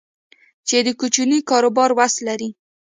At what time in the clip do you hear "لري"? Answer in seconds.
2.27-2.49